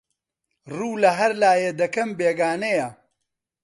[0.77, 2.87] ڕوو لەهەر لایێ دەکەم بێگانەیە